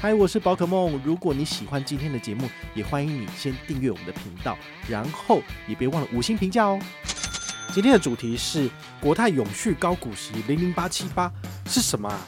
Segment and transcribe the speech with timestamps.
[0.00, 1.00] 嗨，我是宝可梦。
[1.04, 4.56] 如果你喜欢今天的节目，也欢迎你先订阅我们的频道，
[4.88, 6.78] 然后也别忘了五星评价哦。
[7.74, 11.28] 今天的主题是国泰永续高股息零零八七八
[11.66, 12.20] 是什么啊？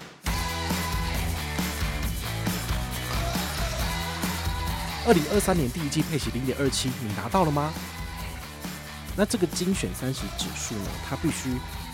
[5.07, 7.73] 二零二三年第一季配息零点二七，你拿到了吗？
[9.17, 11.51] 那这个精选三十指数呢，它必须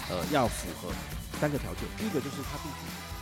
[0.09, 0.89] 呃要符合
[1.39, 1.83] 三个条件。
[1.99, 3.16] 第一个就是它必须。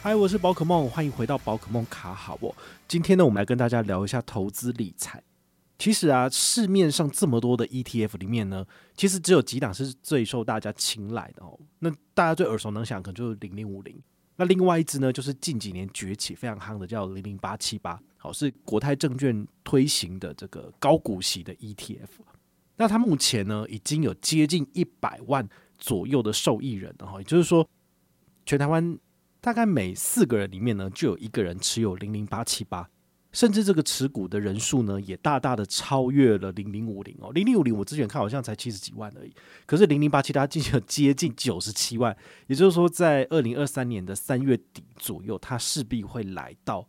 [0.00, 2.54] 嗨，我是宝可梦，欢迎回到宝可梦卡好哦。
[2.86, 5.20] 今天呢，我们来跟大家聊一下投资理财。
[5.76, 8.64] 其实啊，市面上这么多的 ETF 里面呢，
[8.96, 11.58] 其实只有几档是最受大家青睐的哦。
[11.80, 14.00] 那大家最耳熟能详可能就是零零五零。
[14.36, 22.08] 那另外一支呢，就是近几年崛起非常夯的，叫零零八七八，好，是国泰证券推行的这个高股息的 ETF。
[22.76, 27.68] 那它目前呢，已经有接近一百万左右的受益人然后，也就是说，
[28.46, 28.96] 全台湾
[29.40, 32.88] 大概每四个人里面呢，就有一个人持有零零八七八。
[33.30, 37.30] 甚至这个持股的人数呢，也大大的超越了零零五零哦。
[37.34, 39.32] 零零五零我之前看好像才七十几万而已，
[39.66, 46.88] 可是零零八七它进行了接近九十七万，也就是说，在二零二三年的三月底左右，它势必会来到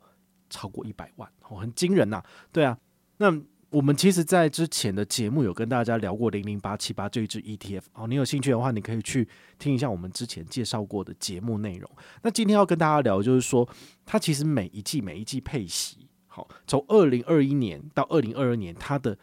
[0.50, 2.24] 超过一百万哦，很惊人呐。
[2.54, 2.78] 对啊，
[3.18, 3.30] 那
[3.72, 9.28] 我们其实，在之前的节目有跟大家聊过零零八七八这一支 ETF 哦，你有兴趣的话，你可以去
[9.60, 11.88] 听一下我们之前介绍过的节目内容。
[12.24, 13.70] 那今天要跟大家聊，就是说
[14.08, 16.10] 它其实每一季每一季配息。
[16.26, 19.16] 好，从二零二一年到二零二二年，它的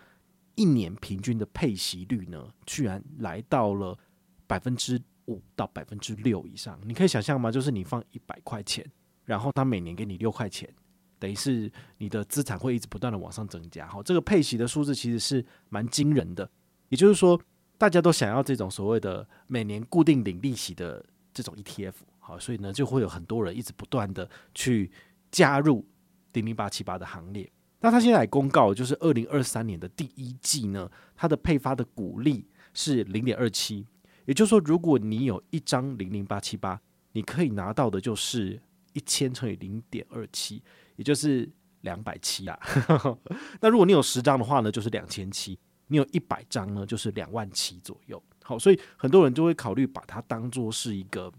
[0.54, 3.98] 一年平均的配息率呢，居然来到了
[4.46, 6.78] 百分之五到百分之六以上。
[6.84, 7.50] 你可以想象吗？
[7.50, 8.86] 就是你放一百块钱，
[9.24, 10.72] 然后它每年给你六块钱，
[11.18, 13.86] 等于是你的资产会一直不断的往上增加。
[13.86, 16.48] 好，这个配息的数字其实是蛮惊人的。
[16.88, 17.40] 也就是说，
[17.76, 21.94] 大家都想要这种所谓的每年固定领利息的这种 ETF。
[22.18, 24.90] 好，所以呢，就会有很多人一直不断的去
[25.30, 25.86] 加入。
[26.32, 33.86] 零零八七八的行列，那他现在公告，就是二零二三年的第一季呢，它的配发的股利是零点二七，
[34.26, 36.78] 也就是说，如果你有一张零零八七八，
[37.12, 38.60] 你可以拿到的就是
[38.92, 40.62] 一千乘以零点二七，
[40.96, 41.48] 也就是
[41.82, 42.58] 两百七啊。
[43.60, 48.22] 那如果你有十张的话呢，就是两千七；你有一百张呢，就是两万七左右。
[48.42, 51.32] 好，所以很多人就会考虑把它当做是一个，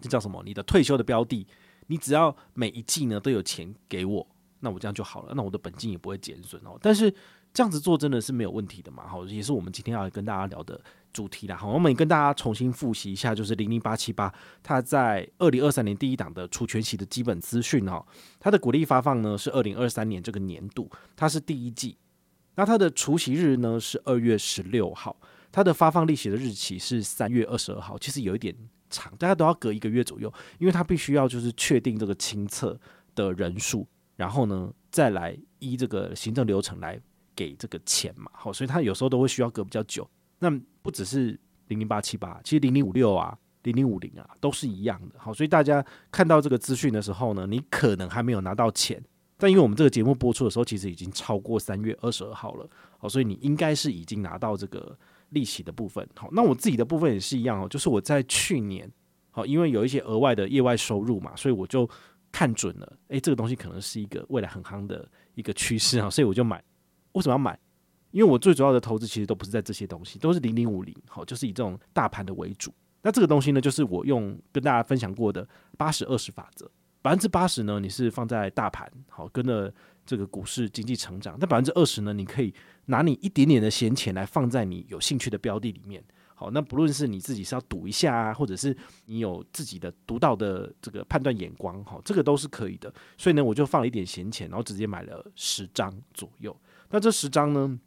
[0.00, 0.42] 这叫什么？
[0.44, 1.46] 你的退休的标的。
[1.90, 4.28] 你只要每一季呢都有钱给我，
[4.60, 6.78] 那我这样就好了，那我的本金也不会减损哦。
[6.82, 7.10] 但是
[7.54, 9.08] 这样子做真的是没有问题的嘛？
[9.08, 10.78] 好，也是我们今天要跟大家聊的
[11.12, 11.56] 主题啦。
[11.56, 14.32] 好，我们也跟大家重新复习一下，就是零零八七八，
[14.62, 18.04] 它在二零二三年第一档的除权息的基本资讯哈。
[18.38, 21.96] 它的股利发放呢是二零二三年这个年度，它是第一季。
[22.54, 25.16] 那它的除息日呢是二月十六号，
[25.52, 28.54] 它的发放利息的日期是三月二十二号，其实有一点。
[28.90, 32.74] 长，大家都要隔一个月左右，因为它必须要就是确定这个清册
[33.14, 33.86] 的人数，
[34.16, 36.98] 然后呢再来依这个行政流程来
[37.36, 38.30] 给这个钱嘛。
[38.32, 40.08] 好，所以它有时候都会需要隔比较久。
[40.38, 40.50] 那
[40.82, 41.38] 不只是
[41.68, 45.14] 零零八七八，其实零零五六啊、零零五零啊都是一样的。
[45.18, 49.02] 好，所以大家看到这个资讯的时候呢，你可能还没有拿到钱，
[49.36, 52.68] 但因为我们这个节目播出的时候，其实已经超过三月二十二号了。
[52.98, 54.96] 好，所以你应该是已经拿到这个。
[55.30, 58.90] 利息的部分，好，那我自己的部分也是一样哦，就是我在去年，
[59.30, 61.86] 好，因为有一些额外的业外收入嘛，所以我就
[62.32, 66.64] 看准了，诶，这个东西可能是一个未来很夯的一个趋势啊，所以我就买。
[67.12, 67.58] 为什么要买？
[68.10, 72.72] 因为我最主要的投资其实都不是在这些东西，都是零零五零，好，就是以这种大盘的为主。
[73.02, 75.46] 那这个东西呢，就是我用跟大家分享过的
[75.76, 76.70] 八十二十法则，
[77.02, 79.72] 百分之八十呢，你是放在大盘，好，跟着
[80.04, 82.54] 这个股市经济成长，那百分之二十呢，你可以。
[82.90, 86.02] 拿你一点点的闲钱来放在你有兴趣的标的里面，
[86.34, 92.90] 好，那不论是你自己是要赌一下啊，或者是你有自己的独到的这个判断眼光，好，这个都是可以的。
[93.18, 96.58] 所以呢，我就放了一点闲钱，然后直接买了十张左右。
[96.88, 97.78] 那这十张呢，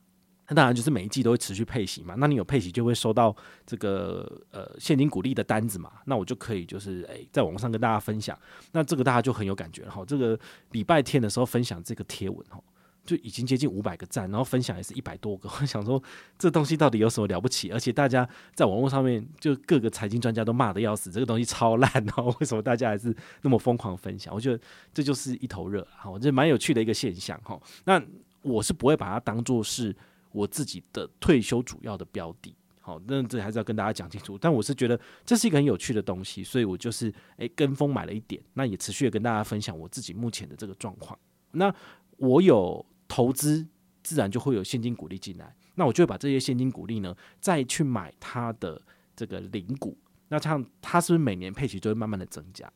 [0.52, 2.14] 那当然就是每一季都会持续配息嘛。
[2.18, 3.34] 那你有配息就会收到
[3.66, 5.94] 这个呃现金股利的单子嘛。
[6.06, 8.38] 那我就可以就是诶、在网络上跟大家分享。
[8.74, 10.04] 那这个大家就很有感觉了哈。
[10.06, 10.38] 这个
[10.72, 12.62] 礼拜天的时候分享这个贴文哈。
[13.04, 15.50] 就已经接近五百个赞，然后分享也是一百多个。
[15.60, 16.02] 我想说，
[16.38, 17.72] 这东西到底有什么了不起？
[17.72, 24.32] 而且大家在网络上面，就各个财经专家都骂得要死，这个东西超烂，然后为什么大家还是那么疯狂分享？
[24.32, 24.64] 我觉得
[24.94, 27.60] 这就是一头热，好，这蛮有趣的一个现象哈。
[27.86, 28.00] 那
[28.44, 29.94] 我是不会把它当做是
[30.32, 34.38] 我自己的退休主要的标的，好，那这还是要跟大家讲清楚。
[34.38, 41.18] 但我是觉得这是一个很有趣的东西，所以我就是诶跟风买了一点，那也持续的跟大家分享我自己目前的这个状况。
[41.52, 41.74] 那
[42.18, 42.86] 我有。
[43.14, 43.68] 投资
[44.04, 48.82] 自然就会有现金股利进来，那我就会把这些现金股利呢，再去买它的
[49.18, 49.98] 这个零股，
[50.30, 52.72] 那这样它是不是每年配息就会慢慢的增加？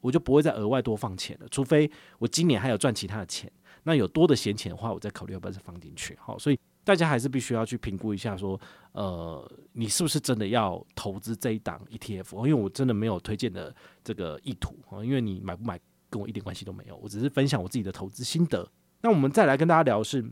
[0.00, 3.48] 我就不会再额外多放钱了，除非我今年还有赚其他的钱，
[3.84, 6.18] 那有多的闲钱的话，我再考虑要不要再放进去。
[6.20, 8.58] 好，所以大家还是必须要去评估一下，说，
[8.92, 12.34] 呃，你是不是真的要投资这一档 ETF？
[12.38, 14.74] 因为我真的没有推荐的这个意图，
[15.04, 18.66] 因为你买不买跟我一点关系都没有，我只是分享我自己的投资心得。
[19.02, 20.24] 那我们再来跟大家聊是。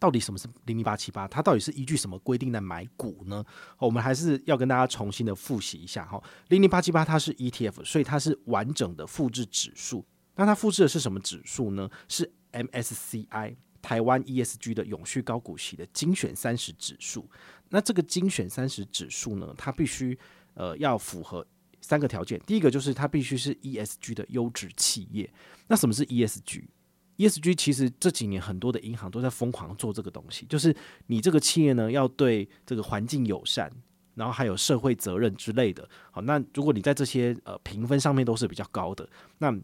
[0.00, 1.28] 到底什么是零零八七八？
[1.28, 3.44] 它到底是依据什么规定来买股呢？
[3.78, 6.18] 我们还是要跟大家重新的复习一下哈。
[6.48, 10.02] 零零八七八它是 ETF，所以它是完整的复制指数。
[10.36, 11.86] 那它复制的是什么指数呢？
[12.08, 17.28] 是 MSCI 台湾 ESG 的永续高股息的精选三十指数。
[17.68, 20.18] 那这个精选三十指数呢，它必须
[20.54, 21.46] 呃要符合
[21.80, 22.40] 三个条件。
[22.46, 25.32] 第一个就是它必须是 ESG 的优质企业。
[25.68, 30.74] 那什么是 ESG？ESG 其实这几年很多的银行都在疯狂做这个东西，就是
[31.06, 33.70] 你这个企业呢要对这个环境友善，
[34.14, 35.88] 然后还有社会责任之类的。
[36.10, 39.56] 好，那如果你在这些呃评分上面都是比较高的，那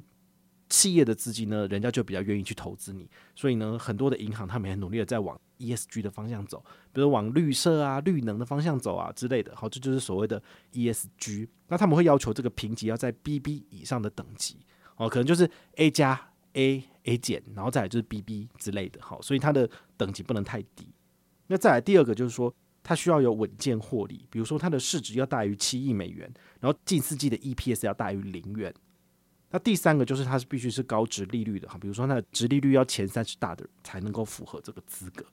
[0.68, 3.08] 企业的资金呢，人家就比较愿意去投资你。
[3.34, 9.54] 所以呢，很多的银行他们也很努力的在往 ESG 的方向走，比如往绿色啊、绿能的方向走啊之类的。
[9.56, 10.42] 好，这就是所谓的
[10.72, 11.48] ESG。
[11.68, 14.58] 那他们会要求这个评级要在 BB 以上的等级，
[14.96, 16.30] 哦，可能就是 A 加。
[16.58, 20.88] A A 减，然后再来就是 BB 之类的，好，所以它的等级不能太低。
[21.48, 22.50] 那再来第二个就是说，
[22.82, 28.74] 它需要有稳健获利，比如说它的市值要大于七亿美元，然后近四季的 EPS 要大于零元。
[29.56, 35.24] 那第三个就是它是必须是高值利率的，哈，比如说那值利率要前三十大的才能够符合这个资格。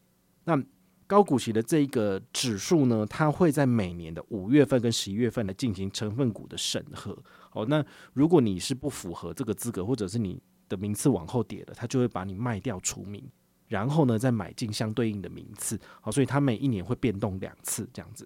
[0.46, 0.58] 那
[1.06, 7.22] 高股息的这一个指数呢，它会在每年的五月份跟十一月份来进行成分股的审核。
[7.52, 13.30] 哦，那如果你是不符合这个资格，或者是你的名次往后跌了，它就会把你卖掉除名，
[13.68, 15.78] 然后呢再买进相对应的名次。
[16.00, 18.26] 好，所以它每一年会变动两次这样子。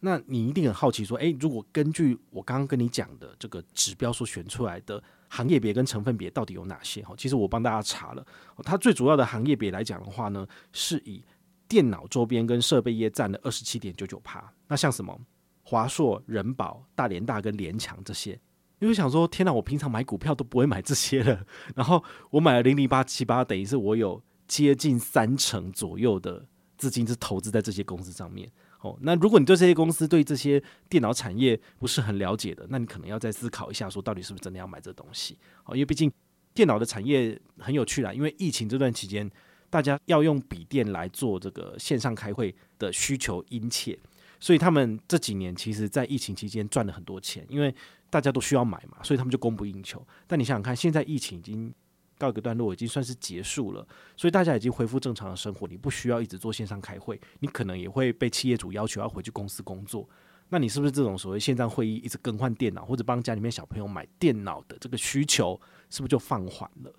[0.00, 7.02] 那你一定很好奇说，诶，如果根据我刚刚跟你讲的这个指标所选出来的行业别跟成分别到底有哪些？
[7.02, 8.24] 哈，其实我帮大家查了，
[8.58, 11.24] 它最主要的行业别来讲的话呢，是以
[11.66, 14.52] 电脑周边跟设备业占了二十七点九九趴。
[14.68, 15.18] 那像什么
[15.62, 18.38] 华硕、人保、大连大跟联强这些。
[18.78, 26.46] 因为想说，天哪，我平常买股票都不会买这些了， 然后我买了零零八七八，等于是我有接近三成左右的
[26.76, 28.48] 资金是投资在这些公司上面。
[28.80, 35.36] 哦，那如果你对这些公司对这些电脑产业不是很了解的，那你可能要再思考一下，说到底是不是真的要买这东西？
[35.64, 36.10] 哦，因为毕竟
[36.54, 39.28] 电脑的产业很有趣啦，因为疫情这段期间，
[39.68, 43.98] 大家要用笔电来做这个线上开会的需求殷切，
[44.38, 47.74] 所以他们这几年其实，在疫情期间赚了很多钱，因为
[48.10, 50.04] 大家都需要买嘛，所以他们就供不应求。
[50.26, 51.74] 但你想想看，现在疫情已经
[52.18, 53.86] 告一个段落，已经算是结束了，
[54.16, 55.66] 所以大家已经恢复正常的生活。
[55.68, 60.08] 你不需要一直做线上开会，你可能也会被企业主要求要回去公司工作。
[60.50, 65.60] 那你是不是这种所谓线上会议一直更换电脑，或者帮家里面小朋友买电脑的这个需求，
[65.90, 66.92] 是不是就放缓了？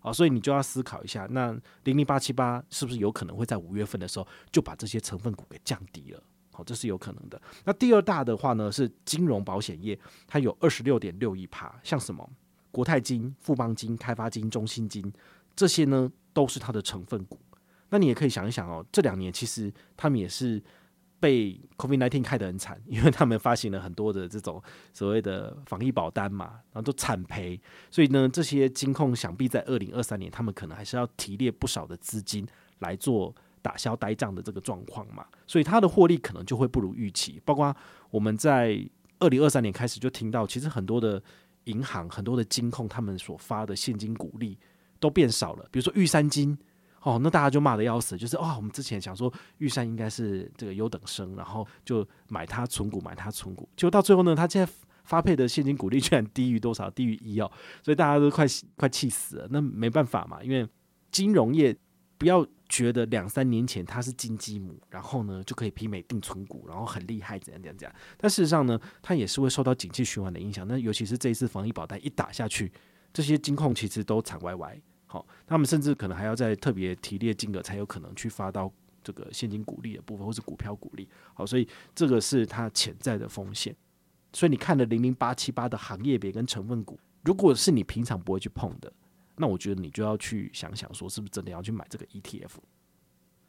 [0.00, 1.52] 啊，所以你就要思考一下，那
[1.84, 6.22] 零零八七八是不是有可能会在五月份的时候就把这些成分股给降低了？
[6.52, 7.40] 好，这是有可能的。
[7.64, 12.28] 那第二大的话呢，是金融保险业，它有二十六点六亿趴，像什么
[12.72, 15.12] 国泰金、富邦金、开发金、中信金
[15.54, 17.38] 这些呢，都是它的成分股。
[17.90, 20.60] 那你也可以想一想哦，这两年其实他们也是
[21.20, 24.60] 被 COVID-19 害得很惨，因为他们发行了很多的这种
[24.92, 27.60] 所谓的防疫保单嘛，然后都惨赔。
[27.90, 32.44] 所以呢，这些金控想必在二零二三年，他们可能还是要提炼不少的资金
[32.80, 33.32] 来做。
[33.64, 37.40] 打消呆账的这个状况嘛，所以它的获利可能就会不如预期。
[37.44, 37.72] 包括
[38.10, 38.76] 我们在
[39.20, 41.22] 二零二三年开始就听到，其实很多的
[41.64, 44.58] 银行、很多的金控，他们所发的现金股利
[45.00, 45.66] 都变少了。
[45.70, 46.56] 比如说玉山金，
[47.02, 54.72] 哦，那大家就骂得要死，就是哦，我们之前想说玉山应该是这个优等生，然后就买它存股，买它存股，结果到最后呢，它现在
[55.04, 56.90] 发配的现金股利居然低于多少？
[56.90, 57.50] 低于一哦，
[57.82, 59.48] 所以大家都快快气死了。
[59.50, 60.68] 那没办法嘛，因为
[61.10, 61.76] 金融业
[62.18, 62.46] 不要。
[62.72, 67.94] 觉得两三年前他是金鸡母，然后呢就可以媲美定存股，然后很厉害，怎样怎样怎样。
[68.16, 70.66] 但事实上呢，他也是会受到景气循环的影响。
[70.66, 72.72] 那尤其是这一次防疫保单一打下去，
[73.12, 74.80] 这些金控其实都惨歪歪。
[75.04, 78.72] 好，他们甚至可能还要再特别提列金额，才有可能去发到
[79.04, 81.06] 这个现金股利的部分，或是股票股利。
[81.34, 83.76] 好，所以这个是它潜在的风险。
[84.32, 88.90] 所以你看了零零八七八的行业别跟成分股，如果是你平常不会去碰的。
[89.42, 92.52] 那我觉得你就要去想想，说是不是真的要去买这个 ETF？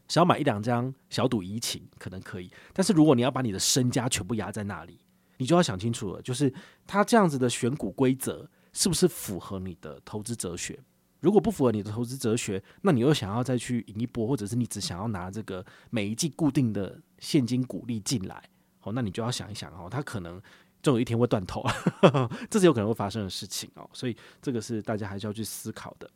[0.07, 4.99] 想要买一两张小赌怡情可能可以，但是如果你要把你的身家全部压在那里，
[5.37, 6.51] 你就要想清楚了，就是
[6.87, 10.79] 他这样子的选股规则是不是符合你的投资哲学？
[11.19, 18.43] 如果不符合你的投资哲学，那你又想要再去赢一波，或者是你只想要拿这个每一季固定的现金股利进来，
[18.79, 20.41] 好，那你就要想一想哦，他可能
[20.83, 21.65] 总有一天会断头，
[22.51, 23.89] 这是有可能会发生的事情哦。
[23.93, 26.07] 所以这个是大家还是要去思考的。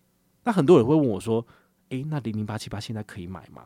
[0.43, 1.45] 那很多人会问我说
[1.89, 3.63] ：“诶，那零零八七八现在可以买吗？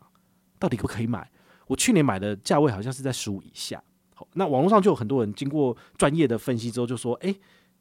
[0.60, 1.30] 到底可不可以买？
[1.68, 3.84] 我去年买的价位好像是在十五以下。
[4.14, 7.36] 好，那网络上就有很多人经过专业的分析之后就说：诶，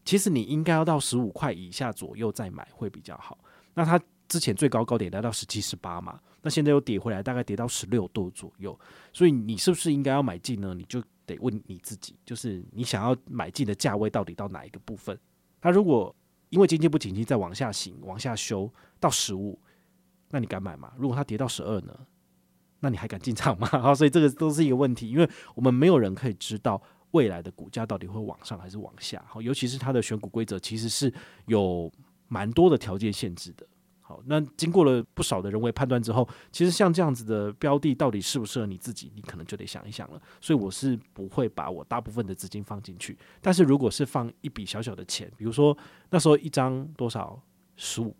[0.04, 3.38] 其实你应该要到十五块以下左右再买会比较好。
[3.74, 8.78] 那它之前最高高点来到十七、十八嘛，那现在又跌回来，大概跌到十六度左右。
[9.12, 10.72] 所以你是不是应该要买进呢？
[10.72, 11.02] 你就
[11.34, 15.18] 得问你自己，就是你想要买进的价位到底到哪一个部分？
[15.60, 16.14] 它如果
[16.48, 19.58] 因为经济不景气再往下行、往下修到十五，
[20.30, 20.92] 那你敢买吗？
[20.98, 21.96] 如果它跌到十二呢？
[22.80, 23.66] 那你还敢进场吗？
[23.80, 29.22] 好，所以这个都是一个问题，因为我们没有人可以知道未来的股价到底会往上还是往下。
[29.28, 31.12] 好，尤其是它的选股规则其实是
[31.46, 31.92] 有
[32.28, 33.66] 蛮多的条件限制的。
[34.10, 40.20] 好，那经过了不少的人为判断之后，其实像这样子的标的到底适不适合你自己，你可能就得想一想了。
[40.40, 45.76] 所以我是不会把我大部分的资金放进去，但是如果是放一笔小小的钱，比如说
[46.10, 47.40] 那时候一张多少
[47.76, 48.16] 十五，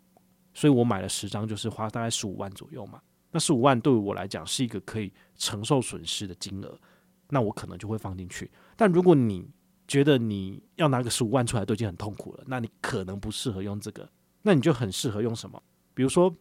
[0.53, 3.01] 所以我买了十张，就是花大概十五万左右嘛。
[3.31, 6.79] 那十五万对于我来讲是一个可以承受损失的金额，
[7.27, 8.49] 那我可能就会放进去。
[8.77, 9.49] 但如果你
[9.87, 14.09] 觉得你要拿个十五万出来都已经很痛苦了，那你可能不适合用这个，
[14.43, 15.61] 那你就很适合用什么？
[15.93, 16.33] 比如说，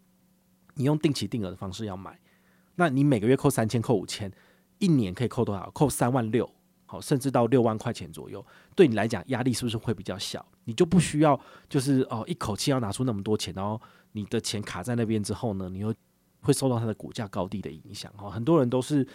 [0.74, 2.18] 你用定期定额的方式要买，
[2.76, 4.32] 那你每个月扣三千、扣五千，
[4.78, 5.70] 一年可以扣多少？
[5.72, 6.48] 扣三万六，
[6.86, 10.44] 好，甚至到六万块钱左右，对你来讲压力是不是会比较小？
[10.64, 11.38] 你就不需要
[11.68, 13.80] 就是哦一口气要拿出那么多钱，然后
[14.12, 15.92] 你的钱卡在那边之后呢，你又
[16.40, 18.12] 会受到它的股价高低的影响。
[18.16, 19.06] 哈，很多人都是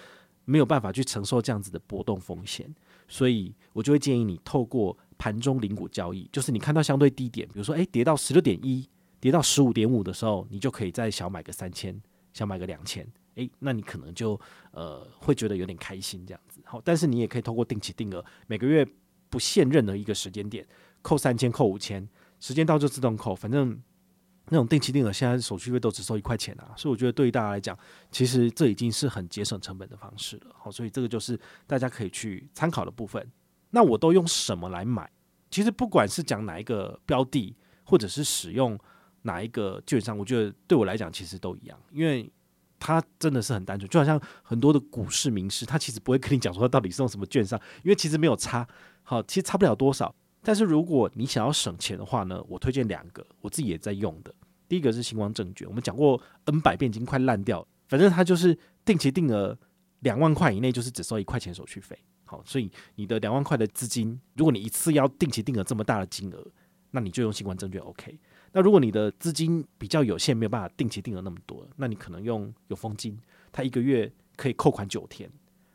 [0.44, 2.72] 没有办法去承受这样子的波动风险，
[3.08, 8.88] 所以我就会建议你透过盘中零股交易，就是你看到相对低点，比如说诶跌到十六点一。
[9.20, 12.00] 跌到十五点五的时候，你就可以再小买个三千，
[12.34, 14.40] 小买个两千，诶，那你可能就
[14.72, 16.62] 呃会觉得有点开心这样子。
[16.66, 18.88] 好，但是你也可以透过定期定额，每个月
[19.30, 20.68] 不限任何一个时间点，
[21.02, 22.08] 扣三千，扣五千，
[22.40, 23.82] 时间到就自动扣，反正
[24.50, 27.78] 那种定期定额现在手续费都只收一块钱啊，所以我觉得对于大家来讲，
[28.12, 30.56] 其实这已经是很节省成本的方式了。
[30.58, 33.32] 好，所以这个就是大家可以去参考的部分。
[33.72, 35.10] 那我都用什么来买？
[35.50, 38.78] 其实不管是讲哪一个标的，或者是使用。
[39.26, 40.18] 哪一个券商？
[40.18, 42.32] 我觉得对我来讲其实都一样，因为
[42.80, 48.68] 它真的是很单纯，就好像很多的股市名师，他其实不会跟你讲说他到底是用什么券商，因为其实没有差，
[49.04, 50.14] 好，其实差不了多少。
[50.44, 54.34] 但是如果你想要省钱的话呢，我推荐两个，我自己也在用的。
[54.68, 59.58] 第一个是新光证券，我们讲过 N 百遍已经快烂掉，反正它就是定期定额
[60.02, 61.98] 两万块以内，就是只收一块钱手续费。
[62.26, 66.46] 好，所以你的两万块的资金，如果你一次要定期定额这么大的金额，
[66.92, 68.20] 那你就用新光证券 OK。
[68.56, 73.20] 那如果你的资金比较有限，没有办法定期定额那么多，那你可能用有丰金，
[73.52, 75.30] 它一个月可以扣款九天，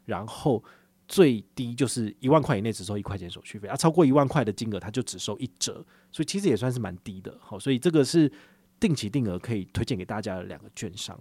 [0.06, 0.64] 然后
[1.06, 7.37] 最低就是一万块以内只收一块钱手续费，啊，超过一万块的金额它就只收一折，所以其实也算是蛮低的。
[7.38, 8.32] 好，所以这个是
[8.80, 11.20] 定期定额可以推荐给大家的两个券商。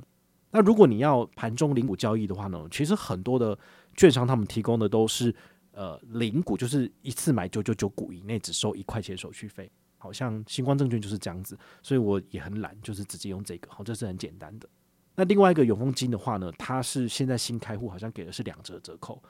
[0.52, 3.60] 那如果你要盘中零股交易的话呢，其实很多的
[3.98, 5.36] 券商他们提供的都是
[5.74, 9.70] 呃零股，就是一次买九九九股以内只收一块钱手续费。
[10.00, 14.68] 好像新光证券就是这样子，所以我也很懒，就是直接用这个，好，这是很简单的。
[15.14, 19.22] 那另外一个永丰金的话呢，它是现在新开户好像给的是两折折扣，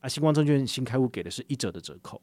[0.00, 2.20] 啊，新光证券新开户给的是一折的折扣，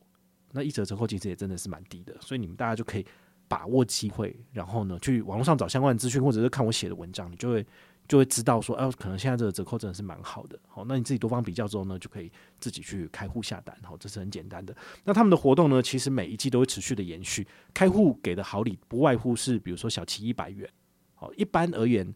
[0.52, 3.06] 那一折折扣其实也真的是蛮低的，所以你们大家就可以
[3.48, 7.66] 把握机会，然后呢去网络上找相关的资讯，或者是看我写的文章，你就会。
[8.08, 14.76] 就会知道说，哎、可能现在这个折扣真的是蛮好的，好，那你自己多方比较之后呢，就可以自己去开户下单，好，这是很简单的。
[15.06, 20.70] 那他们的活动呢，其实每一季都会持续的延续，开户给的好礼不外乎是，比如说小七一百元，
[21.16, 22.14] 好，一般而言，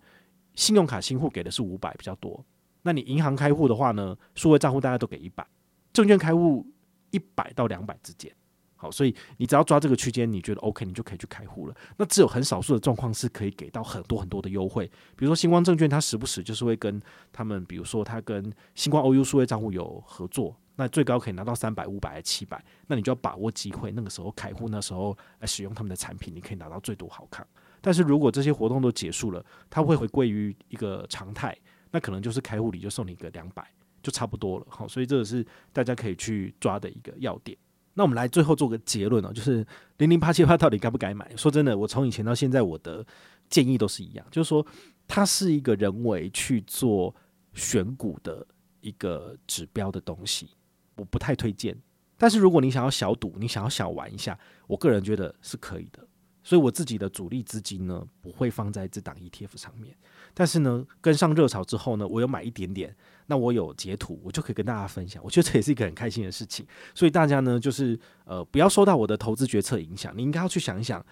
[0.56, 2.46] 信用卡新户给的是五百比较多，
[2.82, 5.48] 那你银行开户的话呢，数位账户大概都给一百，
[5.94, 6.67] 证券开户
[7.12, 8.32] 一百到两百之间。
[8.79, 11.75] 好，所以你只要抓这个区间，你觉得 OK，你就可以去开户了。
[11.98, 17.01] 那只有很少数的状况是可以给到很多很多的优惠，比如说星光证券，它时不时就是会跟
[17.34, 27.46] 他们，比如说它跟星光 OU 数位账户有合作，那最高可以拿到三百、五百七百，那你就要把握机会，那个时候开户，那时候来使用他们的产品，你可以拿到最多好看。
[27.81, 31.57] 但是如果这些活动都结束了，它会回归于一个常态，
[31.89, 33.67] 那可能就是开户礼就送你一个两百，
[34.03, 34.67] 就差不多了。
[34.69, 35.43] 好，所以这个是
[35.74, 37.57] 大家可以去抓的一个要点。
[37.98, 39.66] 那我们来最后做个结论哦，就是
[39.98, 41.36] 零零八七八到底该不该买？
[41.36, 43.04] 说真的，我从以前到现在，我的
[43.50, 44.63] 建议都是一样，就是说
[45.08, 47.13] 它是一个人为去做
[47.56, 48.46] 选股的
[48.82, 50.51] 一个指标的东西，
[50.96, 51.75] 我不太推荐。
[52.20, 54.38] 但是如果你想要小赌，你想要小玩一下，
[54.68, 56.08] 我个人觉得是可以的。
[56.44, 59.98] 所以我自己的主力资金呢不会放在这档 ETF 上面。
[60.39, 65.20] 但是呢，跟上热潮之后呢，我有买一点点，那我有截图，我就可以跟大家分享。
[65.24, 66.63] 我觉得这也是一个很开心的事情。
[66.94, 71.03] 所以大家呢，就是呃，不要受到我的投资决策影响，你应该要去想一想，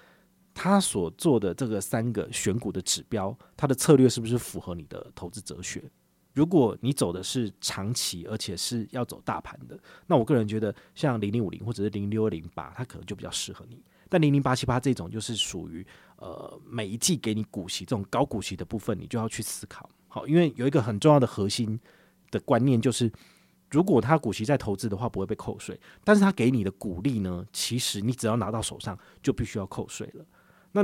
[0.53, 5.83] 他所做的这个三个选股的指标，他的策略是不是符合你的投资哲学？
[6.33, 13.81] 如果你走的是长期，而且是要走大盘的，那我个人觉得像零零五零或者是零六零八，它可能就比较适合你。
[14.07, 15.83] 但零零八七八这种就是属于
[16.17, 19.89] 呃每一季给你股息这种高股息的部分，你就要去思考。
[20.07, 21.79] 好，因为有一个很重要的核心
[22.31, 23.11] 的观念就是，
[23.69, 30.25] 如果他股息在投资的话，不会被扣税，但是他给你的股利呢，其实你只要拿到手上就必须要扣税了。
[30.71, 30.83] 那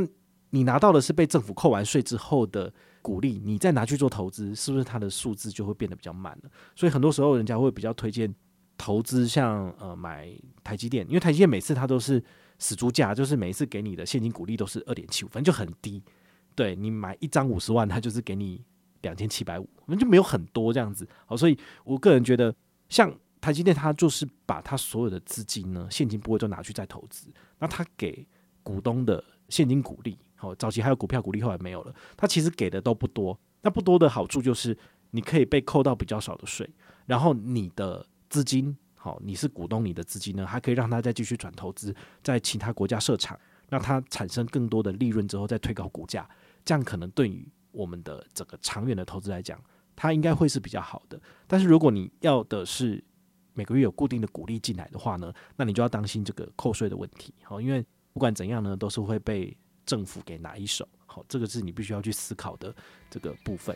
[0.49, 6.51] 你拿到的是被政府扣完税之后的股利，你再拿去做投资，是不是它的数字就会变得比较慢了？
[6.75, 8.35] 所以很多时候人家会比较推荐
[8.77, 10.29] 投资，像呃买
[10.61, 12.21] 台积电，因为台积电每次它都是。
[12.61, 15.99] 死猪价就是每一次给你的现金股利都是二点七五，反正就很低。
[16.53, 18.63] 对，你买一张五十万，它就是给你
[19.01, 21.07] 两千七百五，反正就没有很多这样子。
[21.25, 22.53] 好，所以我个人觉得，
[22.87, 27.27] 像台积电，它就是把它所有的资金呢，现金部位都拿去再投资。
[27.57, 28.27] 那它给
[28.61, 31.95] 股东的现金股利，好，早期还有股票股利，后来没有了。
[32.15, 33.35] 它其实给的都不多。
[33.63, 34.77] 那不多的好处就是，
[35.09, 36.69] 你可以被扣到比较少的税，
[37.07, 38.77] 然后你的资金。
[39.03, 41.91] 好，你是股东，你的资金呢，还可以让他再继续转投资，
[42.21, 43.35] 在其他国家设厂，
[43.67, 46.29] 让它产生更多的利润之后再推高股价，
[46.63, 49.59] 这样可能对于我们的整个长远的投资来讲，
[49.95, 51.19] 它应该会是比较好的。
[51.47, 53.03] 但是如果你要的是
[53.55, 57.33] 每个月有固定的股利进来的话呢，那你就要当心这个扣税的问题。
[57.41, 60.87] 好，因为不管怎样呢，都是会被政府给拿一手。
[61.07, 62.71] 好，这个是你必须要去思考的
[63.09, 63.75] 这个部分。